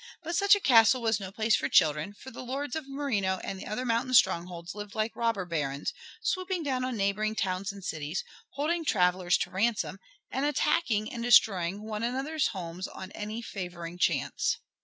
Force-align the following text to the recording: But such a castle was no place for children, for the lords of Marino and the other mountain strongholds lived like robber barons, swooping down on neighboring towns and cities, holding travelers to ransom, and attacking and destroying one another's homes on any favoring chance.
But 0.23 0.35
such 0.35 0.55
a 0.55 0.59
castle 0.59 0.99
was 1.03 1.19
no 1.19 1.31
place 1.31 1.55
for 1.55 1.69
children, 1.69 2.15
for 2.15 2.31
the 2.31 2.41
lords 2.43 2.75
of 2.75 2.87
Marino 2.89 3.37
and 3.43 3.59
the 3.59 3.67
other 3.67 3.85
mountain 3.85 4.15
strongholds 4.15 4.73
lived 4.73 4.95
like 4.95 5.15
robber 5.15 5.45
barons, 5.45 5.93
swooping 6.23 6.63
down 6.63 6.83
on 6.83 6.97
neighboring 6.97 7.35
towns 7.35 7.71
and 7.71 7.83
cities, 7.85 8.23
holding 8.53 8.83
travelers 8.83 9.37
to 9.37 9.51
ransom, 9.51 9.99
and 10.31 10.43
attacking 10.43 11.13
and 11.13 11.21
destroying 11.21 11.83
one 11.83 12.01
another's 12.01 12.47
homes 12.47 12.87
on 12.87 13.11
any 13.11 13.43
favoring 13.43 13.99
chance. 13.99 14.57